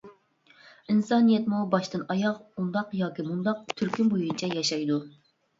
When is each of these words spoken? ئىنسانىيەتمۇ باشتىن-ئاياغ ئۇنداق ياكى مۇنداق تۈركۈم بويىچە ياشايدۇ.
ئىنسانىيەتمۇ 0.93 1.59
باشتىن-ئاياغ 1.75 2.39
ئۇنداق 2.63 2.97
ياكى 3.03 3.27
مۇنداق 3.29 3.63
تۈركۈم 3.83 4.11
بويىچە 4.15 4.51
ياشايدۇ. 4.59 4.99